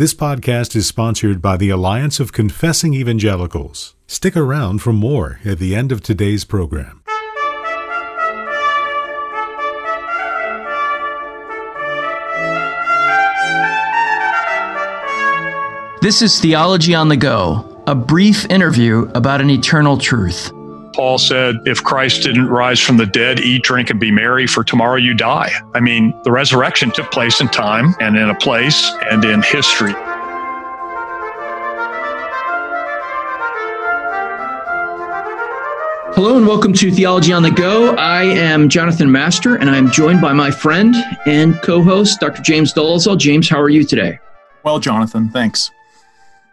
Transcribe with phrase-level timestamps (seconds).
[0.00, 3.94] This podcast is sponsored by the Alliance of Confessing Evangelicals.
[4.06, 7.02] Stick around for more at the end of today's program.
[16.00, 20.50] This is Theology on the Go, a brief interview about an eternal truth.
[21.00, 24.62] Paul said, if Christ didn't rise from the dead, eat, drink, and be merry, for
[24.62, 25.50] tomorrow you die.
[25.72, 29.94] I mean, the resurrection took place in time and in a place and in history.
[36.12, 37.94] Hello and welcome to Theology on the Go.
[37.94, 40.94] I am Jonathan Master and I'm joined by my friend
[41.24, 42.42] and co host, Dr.
[42.42, 43.16] James Dolezal.
[43.16, 44.18] James, how are you today?
[44.64, 45.70] Well, Jonathan, thanks.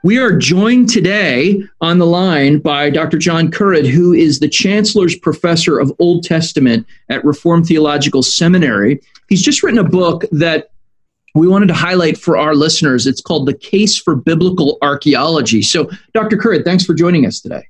[0.08, 3.18] We are joined today on the line by Dr.
[3.18, 9.02] John Currid, who is the Chancellor's Professor of Old Testament at Reformed Theological Seminary.
[9.28, 10.70] He's just written a book that
[11.36, 13.06] we wanted to highlight for our listeners.
[13.06, 15.62] It's called The Case for Biblical Archaeology.
[15.62, 16.38] So, Dr.
[16.38, 17.68] Currid, thanks for joining us today.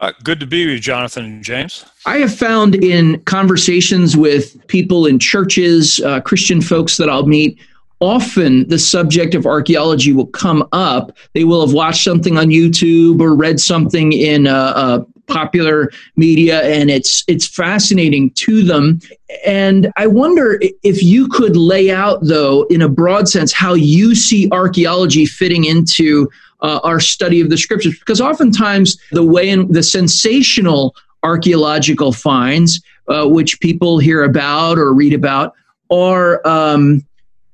[0.00, 1.84] Uh, good to be with you, Jonathan and James.
[2.06, 7.56] I have found in conversations with people in churches, uh, Christian folks that I'll meet,
[8.00, 11.16] often the subject of archaeology will come up.
[11.34, 16.62] They will have watched something on YouTube or read something in uh, uh, popular media,
[16.62, 19.00] and it's it's fascinating to them.
[19.44, 24.14] And I wonder if you could lay out, though, in a broad sense, how you
[24.14, 26.30] see archaeology fitting into
[26.62, 32.80] uh, our study of the scriptures, because oftentimes the way in the sensational archaeological finds,
[33.08, 35.52] uh, which people hear about or read about,
[35.90, 37.04] are um,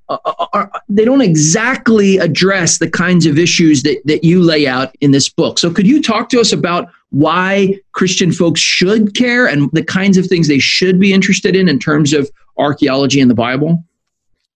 [0.08, 4.66] uh, uh, uh, they don't exactly address the kinds of issues that, that you lay
[4.66, 5.58] out in this book.
[5.58, 10.18] So, could you talk to us about why Christian folks should care and the kinds
[10.18, 13.82] of things they should be interested in in terms of archaeology and the Bible?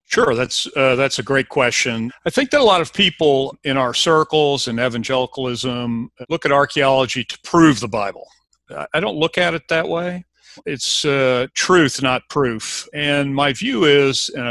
[0.07, 2.11] Sure, that's uh, that's a great question.
[2.27, 7.25] I think that a lot of people in our circles and evangelicalism look at archaeology
[7.25, 8.27] to prove the Bible.
[8.93, 10.25] I don't look at it that way.
[10.67, 12.87] It's uh, truth, not proof.
[12.93, 14.47] And my view is, and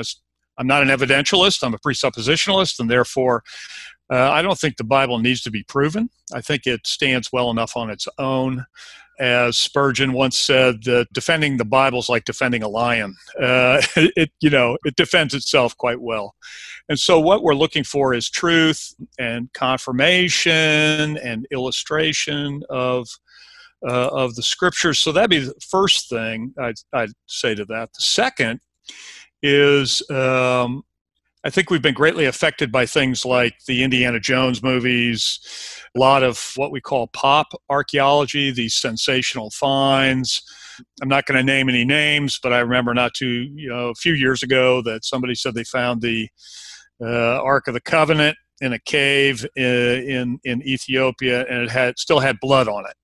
[0.57, 3.44] I'm not an evidentialist, I'm a presuppositionalist, and therefore
[4.12, 6.09] uh, I don't think the Bible needs to be proven.
[6.34, 8.66] I think it stands well enough on its own.
[9.19, 10.81] As Spurgeon once said,
[11.12, 13.16] defending the Bible is like defending a lion.
[13.41, 16.35] Uh, it, you know, it defends itself quite well.
[16.88, 23.09] And so, what we're looking for is truth and confirmation and illustration of
[23.85, 25.00] uh, of the scriptures.
[25.00, 27.94] So that'd be the first thing I'd, I'd say to that.
[27.94, 28.59] The second
[29.42, 30.84] is um,
[31.44, 35.40] I think we've been greatly affected by things like the Indiana Jones movies,
[35.96, 40.42] a lot of what we call pop archaeology, these sensational finds.
[41.02, 43.96] I'm not going to name any names, but I remember not too, you know, a
[43.96, 46.28] few years ago that somebody said they found the
[47.02, 51.70] uh, Ark of the Covenant in a cave in, uh, in, in Ethiopia, and it
[51.70, 52.96] had still had blood on it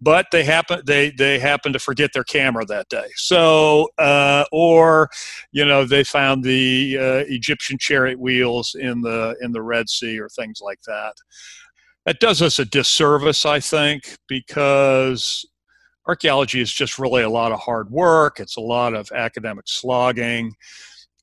[0.00, 3.08] but they happen they they happen to forget their camera that day.
[3.16, 5.10] So uh, or
[5.52, 10.18] you know they found the uh, Egyptian chariot wheels in the in the Red Sea
[10.18, 11.14] or things like that.
[12.06, 15.44] That does us a disservice, I think, because
[16.08, 18.40] archaeology is just really a lot of hard work.
[18.40, 20.54] It's a lot of academic slogging.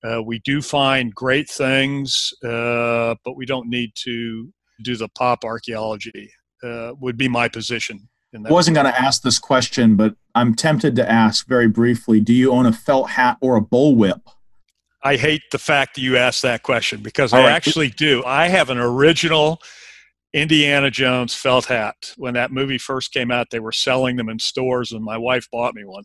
[0.03, 5.43] Uh, we do find great things, uh, but we don't need to do the pop
[5.43, 6.31] archaeology.
[6.63, 8.07] Uh, would be my position
[8.45, 12.33] I wasn't going to ask this question, but I'm tempted to ask very briefly do
[12.33, 14.21] you own a felt hat or a bullwhip?
[15.03, 17.51] I hate the fact that you asked that question because All I right.
[17.51, 18.23] actually do.
[18.25, 19.61] I have an original
[20.33, 22.13] Indiana Jones felt hat.
[22.17, 25.47] When that movie first came out, they were selling them in stores, and my wife
[25.51, 26.03] bought me one.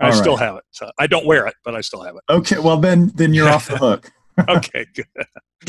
[0.00, 0.46] I All still right.
[0.46, 0.64] have it.
[0.72, 2.22] So I don't wear it, but I still have it.
[2.28, 4.10] Okay, well then, then you're off the hook.
[4.48, 5.06] okay, good.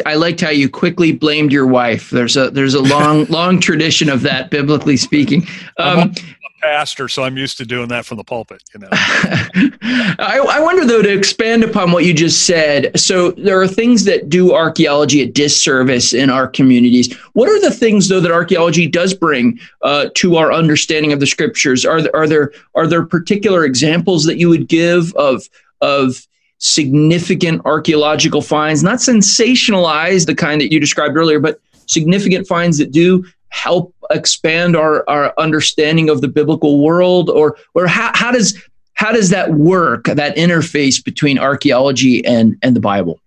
[0.05, 2.09] I liked how you quickly blamed your wife.
[2.09, 5.45] There's a there's a long long tradition of that, biblically speaking.
[5.77, 6.13] Um,
[6.61, 8.63] pastor, so I'm used to doing that from the pulpit.
[8.73, 8.87] You know.
[8.93, 12.97] I, I wonder though to expand upon what you just said.
[12.97, 17.13] So there are things that do archaeology a disservice in our communities.
[17.33, 21.27] What are the things though that archaeology does bring uh, to our understanding of the
[21.27, 21.85] scriptures?
[21.85, 25.49] Are there, are there are there particular examples that you would give of
[25.81, 26.27] of
[26.61, 32.91] significant archaeological finds, not sensationalized, the kind that you described earlier, but significant finds that
[32.91, 37.29] do help expand our, our understanding of the biblical world?
[37.29, 38.57] Or or how, how does
[38.93, 43.19] how does that work that interface between archaeology and and the bible?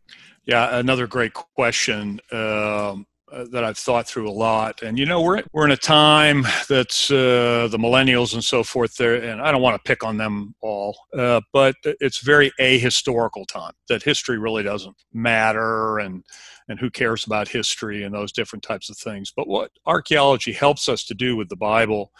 [0.46, 2.20] Yeah another great question.
[2.32, 4.82] Um, uh, that I've thought through a lot.
[4.82, 8.96] And you know, we're we're in a time that's uh, the millennials and so forth.
[8.96, 13.46] There, and I don't want to pick on them all, uh, but it's very ahistorical
[13.46, 13.72] time.
[13.88, 16.22] That history really doesn't matter, and
[16.68, 19.32] and who cares about history and those different types of things.
[19.36, 22.12] But what archaeology helps us to do with the Bible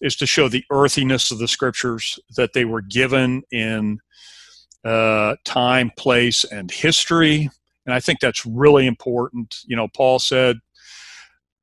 [0.00, 3.98] is to show the earthiness of the scriptures that they were given in
[4.84, 7.50] uh, time, place, and history.
[7.86, 9.56] And I think that's really important.
[9.66, 10.58] You know, Paul said,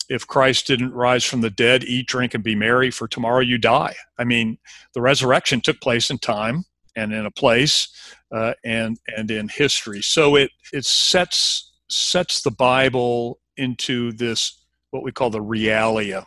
[0.09, 3.57] if Christ didn't rise from the dead, eat, drink, and be merry, for tomorrow you
[3.57, 3.95] die.
[4.17, 4.57] I mean,
[4.93, 6.65] the resurrection took place in time
[6.97, 7.87] and in a place
[8.31, 10.01] uh, and and in history.
[10.01, 16.25] So it it sets sets the Bible into this what we call the realia.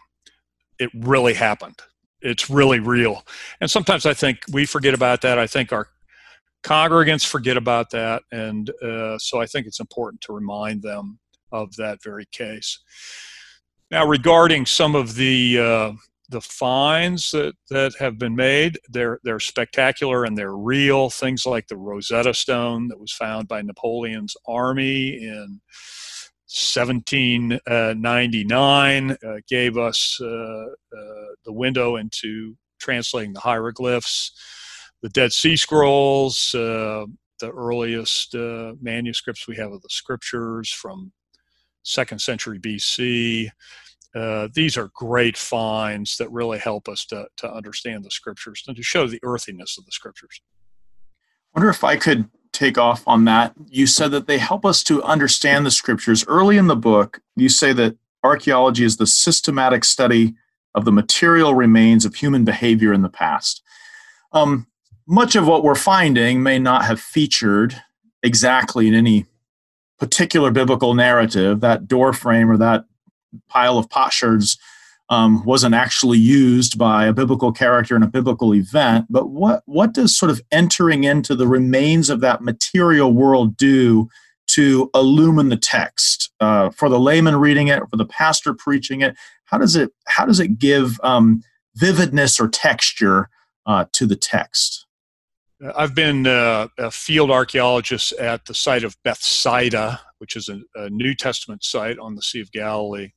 [0.78, 1.80] It really happened.
[2.20, 3.22] It's really real.
[3.60, 5.38] And sometimes I think we forget about that.
[5.38, 5.88] I think our
[6.64, 11.18] congregants forget about that, and uh, so I think it's important to remind them
[11.52, 12.80] of that very case.
[13.90, 15.92] Now, regarding some of the uh,
[16.30, 21.10] the finds that, that have been made, they're they're spectacular and they're real.
[21.10, 25.60] Things like the Rosetta Stone that was found by Napoleon's army in
[26.46, 29.16] 1799 uh,
[29.48, 30.66] gave us uh, uh,
[31.44, 34.30] the window into translating the hieroglyphs
[35.02, 37.06] the Dead Sea Scrolls, uh,
[37.40, 41.12] the earliest uh, manuscripts we have of the scriptures from
[41.82, 43.48] second century BC.
[44.14, 48.76] Uh, these are great finds that really help us to, to understand the scriptures and
[48.76, 50.40] to show the earthiness of the scriptures.
[51.54, 53.52] I wonder if I could take off on that.
[53.68, 56.24] You said that they help us to understand the scriptures.
[56.26, 60.34] Early in the book, you say that archaeology is the systematic study
[60.74, 63.62] of the material remains of human behavior in the past.
[64.32, 64.66] Um,
[65.06, 67.80] much of what we're finding may not have featured
[68.22, 69.26] exactly in any
[69.98, 71.60] particular biblical narrative.
[71.60, 72.84] That door frame or that
[73.48, 74.58] pile of potsherds
[75.10, 79.06] um, wasn't actually used by a biblical character in a biblical event.
[79.10, 84.08] But what what does sort of entering into the remains of that material world do
[84.46, 89.14] to illumine the text uh, for the layman reading it, for the pastor preaching it?
[89.44, 91.42] How does it how does it give um,
[91.74, 93.28] vividness or texture
[93.66, 94.86] uh, to the text?
[95.76, 100.90] I've been uh, a field archaeologist at the site of Bethsaida, which is a, a,
[100.90, 103.10] New Testament site on the Sea of Galilee.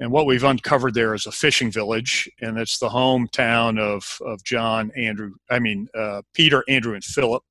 [0.00, 4.42] And what we've uncovered there is a fishing village, and it's the hometown of, of
[4.44, 7.42] John, Andrew, I mean, uh, Peter, Andrew, and Philip.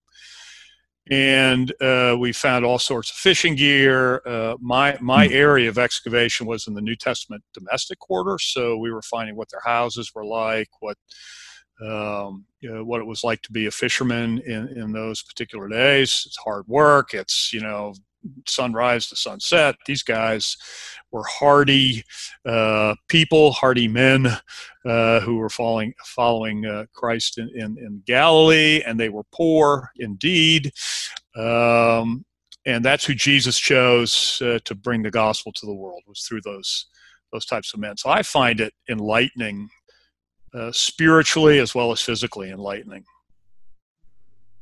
[1.11, 4.23] And uh, we found all sorts of fishing gear.
[4.25, 5.33] Uh, my, my hmm.
[5.33, 9.49] area of excavation was in the New Testament domestic quarter, so we were finding what
[9.51, 10.97] their houses were like, what
[11.81, 15.67] um, you know, what it was like to be a fisherman in, in those particular
[15.67, 16.23] days.
[16.25, 17.13] It's hard work.
[17.13, 17.93] It's, you know,
[18.47, 19.75] sunrise to sunset.
[19.85, 20.57] These guys
[21.11, 22.03] were hardy
[22.45, 24.27] uh, people, hardy men
[24.85, 29.91] uh, who were following, following uh, Christ in, in, in, Galilee, and they were poor
[29.97, 30.71] indeed.
[31.35, 32.25] Um,
[32.65, 36.41] and that's who Jesus chose uh, to bring the gospel to the world was through
[36.41, 36.87] those
[37.31, 37.97] those types of men.
[37.97, 39.67] So I find it enlightening
[40.55, 43.03] uh, spiritually as well as physically enlightening.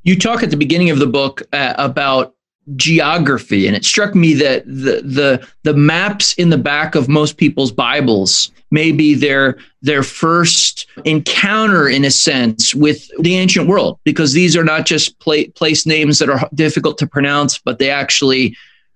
[0.04, 2.36] You talk at the beginning of the book uh, about
[2.76, 7.38] geography, and it struck me that the, the the maps in the back of most
[7.38, 14.00] people's Bibles may be their their first encounter, in a sense, with the ancient world,
[14.04, 17.90] because these are not just pla- place names that are difficult to pronounce, but they
[17.90, 18.56] actually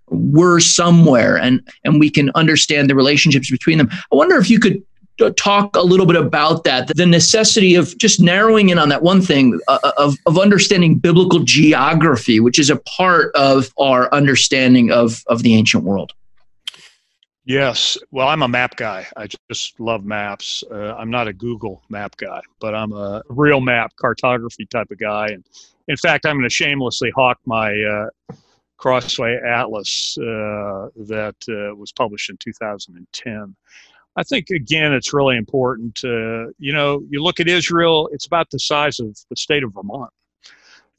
[0.09, 3.89] were somewhere and and we can understand the relationships between them.
[3.91, 4.81] I wonder if you could
[5.35, 9.21] talk a little bit about that the necessity of just narrowing in on that one
[9.21, 14.91] thing uh, uh, of, of understanding biblical geography which is a part of our understanding
[14.91, 16.13] of, of the ancient world.
[17.45, 17.97] Yes.
[18.11, 19.07] Well i'm a map guy.
[19.15, 20.63] I just love maps.
[20.69, 24.99] Uh, i'm not a google map guy but i'm a real map cartography type of
[24.99, 25.27] guy.
[25.27, 25.43] And
[25.87, 28.35] in fact i'm going to shamelessly hawk my uh,
[28.77, 33.55] crossway atlas uh, that uh, was published in 2010
[34.17, 38.49] I think again, it's really important to you know you look at Israel; it's about
[38.49, 40.11] the size of the state of Vermont,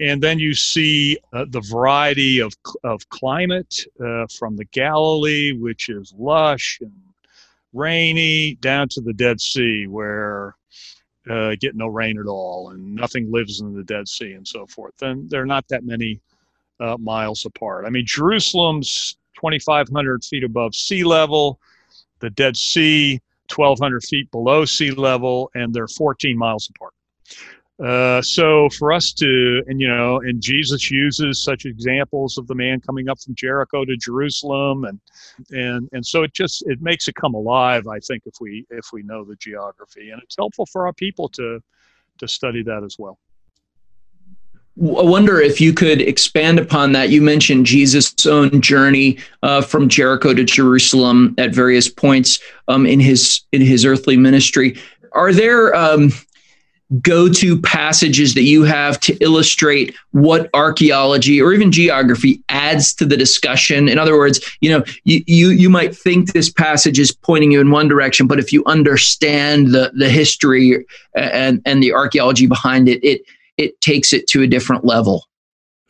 [0.01, 5.89] and then you see uh, the variety of of climate uh, from the Galilee, which
[5.89, 6.93] is lush and
[7.73, 10.55] rainy, down to the Dead Sea, where
[11.29, 14.65] uh, get no rain at all, and nothing lives in the Dead Sea, and so
[14.67, 15.03] forth.
[15.03, 16.21] And they're not that many
[16.79, 17.85] uh, miles apart.
[17.85, 21.59] I mean, Jerusalem's 2,500 feet above sea level
[22.21, 23.21] the Dead Sea,
[23.55, 26.93] 1,200 feet below sea level, and they're 14 miles apart.
[27.83, 32.55] Uh, so for us to, and you know, and Jesus uses such examples of the
[32.55, 35.01] man coming up from Jericho to Jerusalem, and
[35.53, 37.87] and and so it just it makes it come alive.
[37.87, 41.29] I think if we if we know the geography, and it's helpful for our people
[41.31, 41.63] to
[42.19, 43.17] to study that as well.
[44.81, 47.09] I wonder if you could expand upon that.
[47.11, 53.01] You mentioned Jesus' own journey uh, from Jericho to Jerusalem at various points um, in
[53.01, 54.79] his in his earthly ministry.
[55.13, 56.13] Are there um,
[57.03, 63.17] go-to passages that you have to illustrate what archaeology or even geography adds to the
[63.17, 67.53] discussion in other words you know you, you you might think this passage is pointing
[67.53, 70.83] you in one direction but if you understand the the history
[71.15, 73.21] and and the archaeology behind it it
[73.59, 75.25] it takes it to a different level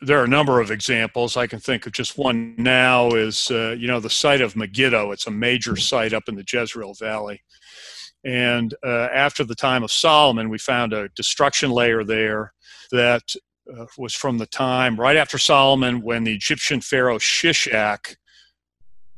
[0.01, 1.35] there are a number of examples.
[1.35, 5.11] I can think of just one now is, uh, you know, the site of Megiddo.
[5.11, 7.41] It's a major site up in the Jezreel Valley.
[8.23, 12.53] And uh, after the time of Solomon, we found a destruction layer there
[12.91, 13.23] that
[13.77, 18.15] uh, was from the time right after Solomon when the Egyptian pharaoh Shishak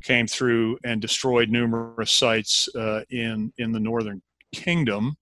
[0.03, 5.15] came through and destroyed numerous sites uh, in, in the northern kingdom.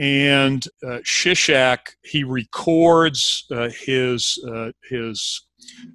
[0.00, 5.46] And uh, Shishak, he records uh, his, uh, his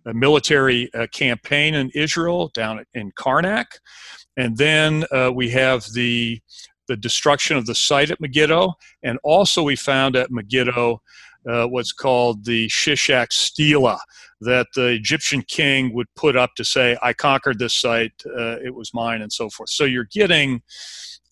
[0.06, 3.66] military campaign in Israel down in Karnak.
[4.38, 6.40] And then we have the
[6.88, 11.02] the destruction of the site at Megiddo, and also we found at Megiddo
[11.50, 14.00] uh, what's called the Shishak Stela
[14.42, 18.74] that the Egyptian king would put up to say, I conquered this site, uh, it
[18.74, 19.70] was mine, and so forth.
[19.70, 20.62] So you're getting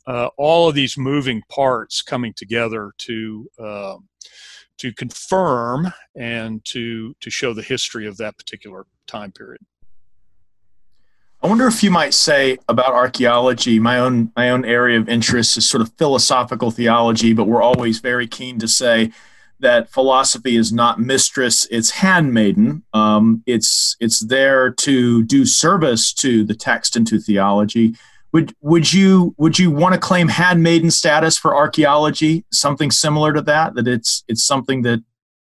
[0.05, 3.49] uh, all of these moving parts coming together to.
[3.59, 4.07] Um,
[4.75, 9.61] to confirm and to to show the history of that particular time period.
[11.43, 15.57] I wonder if you might say about archaeology, my own my own area of interest
[15.57, 19.11] is sort of philosophical theology, but we're always very keen to say
[19.59, 22.83] that philosophy is not mistress; it's handmaiden.
[22.93, 27.95] Um, it's it's there to do service to the text and to theology.
[28.33, 32.45] Would would you would you want to claim handmaiden status for archaeology?
[32.51, 33.75] Something similar to that?
[33.75, 35.03] That it's it's something that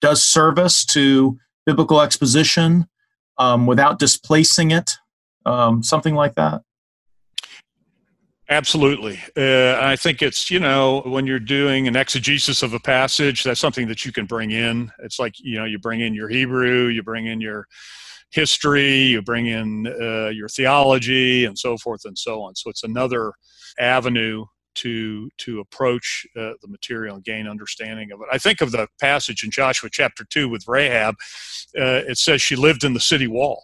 [0.00, 2.86] does service to biblical exposition
[3.36, 4.92] um, without displacing it
[5.48, 6.62] um, something like that?
[8.50, 9.18] Absolutely.
[9.36, 13.60] Uh, I think it's, you know, when you're doing an exegesis of a passage, that's
[13.60, 14.90] something that you can bring in.
[15.00, 17.66] It's like, you know, you bring in your Hebrew, you bring in your
[18.30, 22.54] history, you bring in uh, your theology, and so forth and so on.
[22.54, 23.32] So it's another
[23.78, 24.44] avenue
[24.76, 28.28] to to approach uh, the material and gain understanding of it.
[28.32, 31.16] I think of the passage in Joshua chapter two with Rahab.
[31.76, 33.62] Uh, it says she lived in the city wall.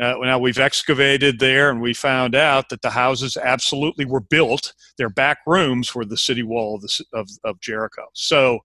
[0.00, 4.72] Uh, now we've excavated there and we found out that the houses absolutely were built.
[4.98, 8.06] Their back rooms were the city wall of, the, of, of Jericho.
[8.14, 8.60] So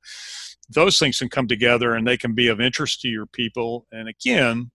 [0.70, 3.86] those things can come together and they can be of interest to your people.
[3.92, 4.72] And again,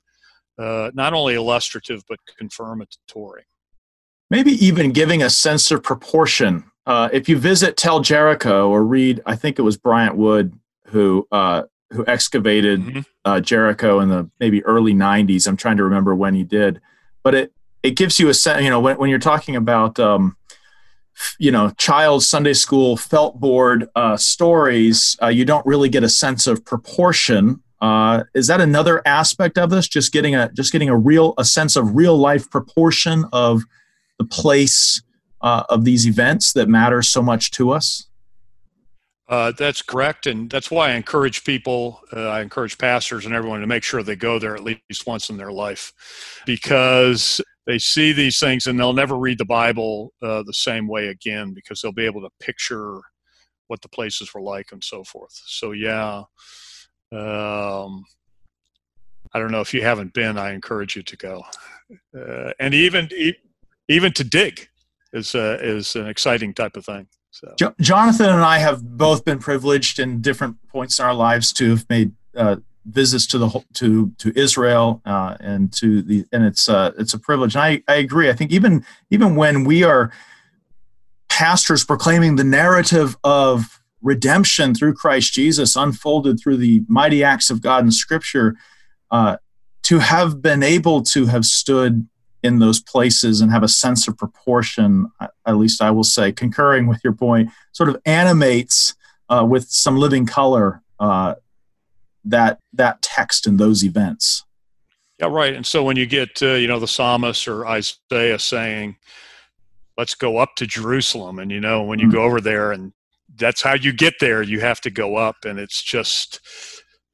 [0.58, 3.44] uh, not only illustrative but confirmatory.
[4.30, 6.64] Maybe even giving a sense of proportion.
[6.86, 11.26] Uh, if you visit Tel Jericho or read, I think it was Bryant Wood who
[11.30, 13.00] uh, who excavated mm-hmm.
[13.24, 15.46] uh, Jericho in the maybe early 90s.
[15.46, 16.80] I'm trying to remember when he did,
[17.22, 18.62] but it it gives you a sense.
[18.62, 20.36] You know, when when you're talking about um,
[21.38, 26.08] you know child Sunday school felt board uh, stories, uh, you don't really get a
[26.08, 27.62] sense of proportion.
[27.82, 29.88] Uh, is that another aspect of this?
[29.88, 33.64] Just getting a just getting a real a sense of real life proportion of
[34.18, 35.02] the place
[35.40, 38.06] uh, of these events that matter so much to us.
[39.28, 43.60] Uh, that's correct, and that's why I encourage people, uh, I encourage pastors and everyone
[43.60, 45.92] to make sure they go there at least once in their life,
[46.44, 51.08] because they see these things and they'll never read the Bible uh, the same way
[51.08, 53.00] again because they'll be able to picture
[53.68, 55.32] what the places were like and so forth.
[55.46, 56.24] So yeah,
[57.12, 58.04] um,
[59.32, 61.44] I don't know if you haven't been, I encourage you to go,
[62.16, 63.08] uh, and even
[63.88, 64.68] even to dig
[65.12, 67.06] is uh, is an exciting type of thing.
[67.30, 67.54] So.
[67.58, 71.70] Jo- Jonathan and I have both been privileged in different points in our lives to
[71.70, 76.68] have made uh, visits to the to to Israel uh, and to the and it's
[76.68, 77.54] uh, it's a privilege.
[77.54, 78.28] And I I agree.
[78.28, 80.12] I think even even when we are
[81.28, 87.62] pastors proclaiming the narrative of redemption through Christ Jesus unfolded through the mighty acts of
[87.62, 88.56] God in Scripture,
[89.10, 89.36] uh,
[89.84, 92.08] to have been able to have stood
[92.42, 95.10] in those places and have a sense of proportion,
[95.46, 98.94] at least I will say, concurring with your point, sort of animates
[99.28, 101.34] uh, with some living color uh,
[102.24, 104.44] that that text and those events.
[105.18, 105.54] Yeah, right.
[105.54, 108.96] And so when you get, uh, you know, the psalmist or Isaiah saying,
[109.96, 112.16] "Let's go up to Jerusalem," and you know, when you mm-hmm.
[112.16, 112.92] go over there and
[113.36, 114.42] that's how you get there.
[114.42, 116.40] You have to go up, and it's just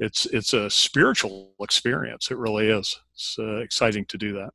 [0.00, 2.30] it's it's a spiritual experience.
[2.30, 2.98] It really is.
[3.14, 4.50] It's uh, exciting to do that.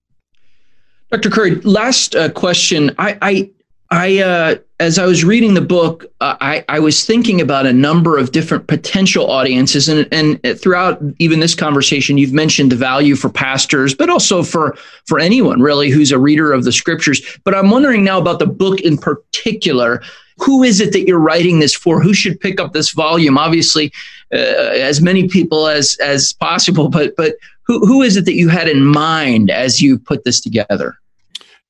[1.12, 1.30] Dr.
[1.30, 2.90] Currid, last uh, question.
[2.98, 3.52] I, I,
[3.92, 7.74] I uh, as I was reading the book, uh, I, I was thinking about a
[7.74, 13.16] number of different potential audiences, and and throughout even this conversation, you've mentioned the value
[13.16, 17.22] for pastors, but also for for anyone really who's a reader of the scriptures.
[17.44, 20.02] But I'm wondering now about the book in particular.
[20.38, 22.02] Who is it that you're writing this for?
[22.02, 23.38] Who should pick up this volume?
[23.38, 23.92] Obviously,
[24.34, 28.50] uh, as many people as as possible, but but who who is it that you
[28.50, 30.98] had in mind as you put this together?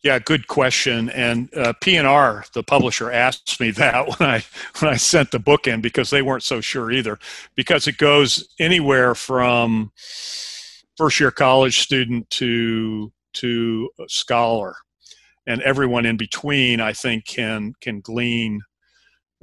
[0.03, 1.09] Yeah, good question.
[1.11, 4.43] And uh, P&R, the publisher, asked me that when I
[4.79, 7.17] when I sent the book in because they weren't so sure either,
[7.55, 9.91] because it goes anywhere from
[10.97, 14.75] first year college student to to scholar,
[15.47, 16.79] and everyone in between.
[16.79, 18.61] I think can can glean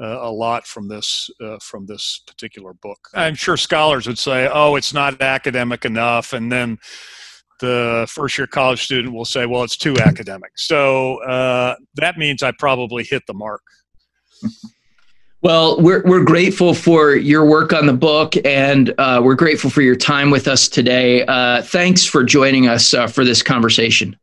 [0.01, 2.99] uh, a lot from this uh, from this particular book.
[3.15, 6.79] I'm sure scholars would say, "Oh, it's not academic enough," and then
[7.61, 10.53] the first year college student will say, well, it's too academic.
[10.57, 13.63] So uh, that means I probably hit the mark.
[15.43, 19.81] Well, we're, we're grateful for your work on the book and uh, we're grateful for
[19.81, 21.25] your time with us today.
[21.25, 24.19] Uh, thanks for joining us uh, for this conversation.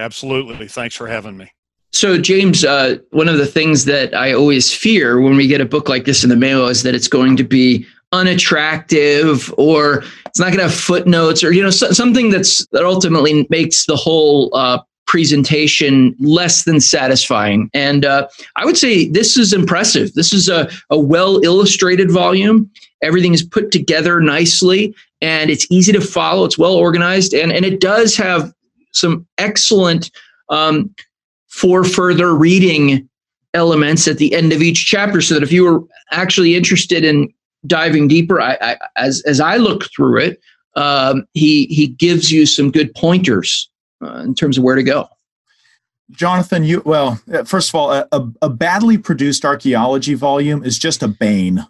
[0.00, 0.66] Absolutely.
[0.66, 1.52] Thanks for having me.
[1.92, 5.66] So, James, uh, one of the things that I always fear when we get a
[5.66, 10.38] book like this in the mail is that it's going to be unattractive or it's
[10.38, 13.94] not going to have footnotes or you know so, something that's that ultimately makes the
[13.94, 18.26] whole uh, presentation less than satisfying and uh,
[18.56, 22.68] i would say this is impressive this is a, a well illustrated volume
[23.00, 27.64] everything is put together nicely and it's easy to follow it's well organized and, and
[27.64, 28.52] it does have
[28.92, 30.10] some excellent
[30.48, 30.94] um,
[31.48, 33.08] for further reading
[33.54, 35.82] elements at the end of each chapter so that if you were
[36.12, 37.32] actually interested in
[37.66, 40.40] diving deeper, I, I, as as I look through it,
[40.76, 43.68] um, he he gives you some good pointers
[44.02, 45.08] uh, in terms of where to go.
[46.10, 48.06] Jonathan, you well, uh, first of all, a,
[48.42, 51.64] a badly produced archaeology volume is just a bane.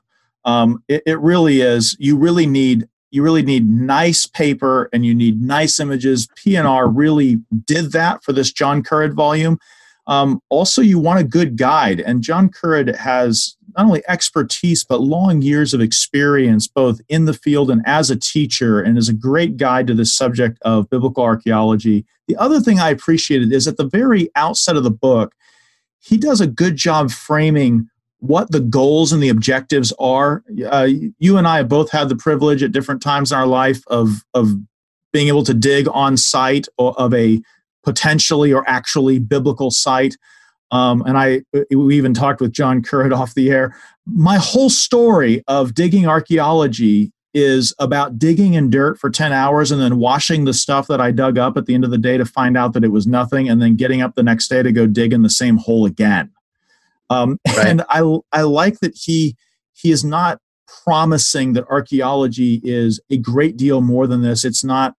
[0.44, 1.96] Um, it, it really is.
[1.98, 6.28] You really need you really need nice paper and you need nice images.
[6.36, 9.58] P&R really did that for this John Currid volume.
[10.06, 15.00] Um, also, you want a good guide, and John Currid has not only expertise but
[15.00, 19.14] long years of experience both in the field and as a teacher, and is a
[19.14, 22.04] great guide to the subject of biblical archaeology.
[22.28, 25.34] The other thing I appreciated is at the very outset of the book,
[26.00, 27.89] he does a good job framing
[28.20, 30.42] what the goals and the objectives are.
[30.66, 33.82] Uh, you and I have both had the privilege at different times in our life
[33.88, 34.52] of of
[35.12, 37.40] being able to dig on site of a
[37.82, 40.16] potentially or actually biblical site.
[40.70, 41.42] Um, and I
[41.74, 43.74] we even talked with John Currid off the air.
[44.06, 49.80] My whole story of digging archaeology is about digging in dirt for 10 hours and
[49.80, 52.24] then washing the stuff that I dug up at the end of the day to
[52.24, 54.86] find out that it was nothing and then getting up the next day to go
[54.86, 56.32] dig in the same hole again.
[57.10, 57.66] Um, right.
[57.66, 59.36] And I, I like that he,
[59.72, 60.38] he is not
[60.84, 64.44] promising that archaeology is a great deal more than this.
[64.44, 64.94] It's not,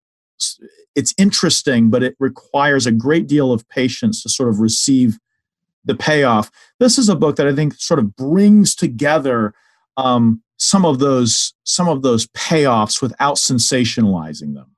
[0.94, 5.18] it's interesting, but it requires a great deal of patience to sort of receive
[5.84, 6.50] the payoff.
[6.78, 9.54] This is a book that I think sort of brings together
[9.96, 14.76] um, some of those some of those payoffs without sensationalizing them.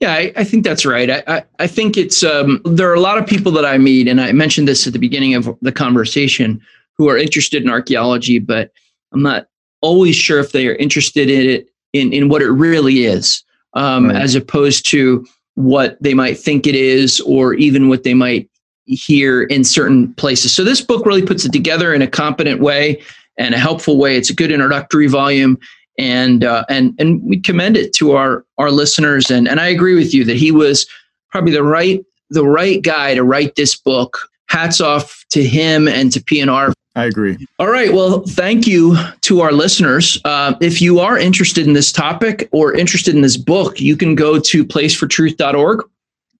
[0.00, 1.10] Yeah, I, I think that's right.
[1.10, 4.08] I, I, I think it's um, there are a lot of people that I meet,
[4.08, 6.60] and I mentioned this at the beginning of the conversation,
[6.96, 8.72] who are interested in archaeology, but
[9.12, 9.48] I'm not
[9.80, 13.42] always sure if they are interested in it in, in what it really is
[13.74, 14.16] um, right.
[14.16, 18.48] as opposed to what they might think it is or even what they might
[18.84, 20.54] hear in certain places.
[20.54, 23.02] So this book really puts it together in a competent way
[23.38, 24.16] and a helpful way.
[24.16, 25.58] It's a good introductory volume
[26.00, 29.94] and uh, and and we commend it to our our listeners and and I agree
[29.94, 30.86] with you that he was
[31.30, 34.28] probably the right the right guy to write this book.
[34.48, 37.46] Hats off to him and to P&R I agree.
[37.60, 37.92] All right.
[37.92, 40.20] Well, thank you to our listeners.
[40.24, 44.16] Uh, if you are interested in this topic or interested in this book, you can
[44.16, 45.88] go to placefortruth.org.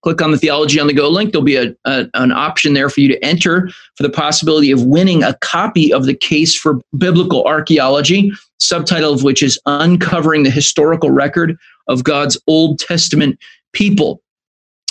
[0.02, 1.32] Click on the Theology on the Go link.
[1.32, 4.84] There'll be a, a, an option there for you to enter for the possibility of
[4.84, 10.50] winning a copy of the Case for Biblical Archaeology, subtitle of which is Uncovering the
[10.50, 13.38] Historical Record of God's Old Testament
[13.72, 14.22] People.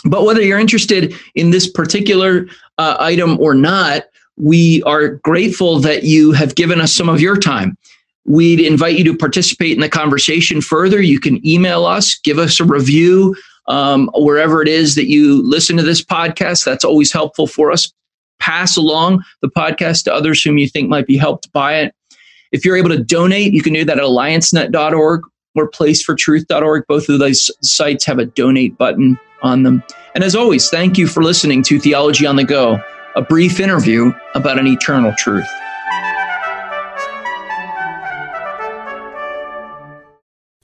[0.05, 4.03] But whether you're interested in this particular uh, item or not,
[4.37, 7.77] we are grateful that you have given us some of your time.
[8.25, 11.01] We'd invite you to participate in the conversation further.
[11.01, 13.35] You can email us, give us a review
[13.69, 16.65] um, wherever it is that you listen to this podcast.
[16.65, 17.93] That's always helpful for us.
[18.39, 21.93] pass along the podcast to others whom you think might be helped by it.
[22.51, 25.21] If you're able to donate, you can do that at alliancenet.org
[25.55, 26.83] or placefortruth.org.
[26.87, 29.83] Both of those sites have a donate button on them.
[30.15, 32.81] And as always, thank you for listening to Theology on the Go,
[33.15, 35.47] a brief interview about an eternal truth.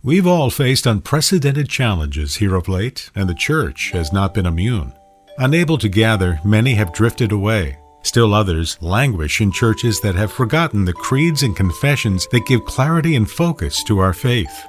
[0.05, 4.93] We've all faced unprecedented challenges here of late, and the church has not been immune.
[5.39, 7.79] Unable to gather, many have drifted away.
[8.03, 13.15] Still others languish in churches that have forgotten the creeds and confessions that give clarity
[13.15, 14.67] and focus to our faith.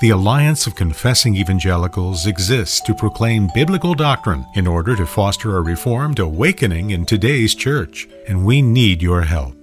[0.00, 5.60] The Alliance of Confessing Evangelicals exists to proclaim biblical doctrine in order to foster a
[5.60, 9.57] reformed awakening in today's church, and we need your help.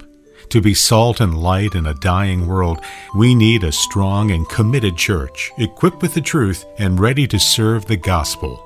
[0.49, 2.79] To be salt and light in a dying world,
[3.15, 7.85] we need a strong and committed church, equipped with the truth and ready to serve
[7.85, 8.61] the gospel.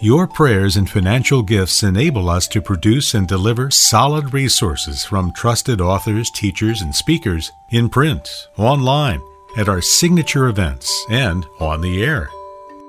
[0.00, 5.80] Your prayers and financial gifts enable us to produce and deliver solid resources from trusted
[5.80, 9.22] authors, teachers, and speakers in print, online,
[9.56, 12.28] at our signature events, and on the air.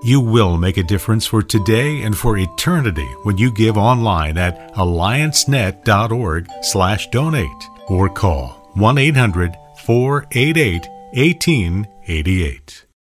[0.03, 4.73] You will make a difference for today and for eternity when you give online at
[4.73, 12.85] alliancenet.org/donate or call 1 800 488 1888.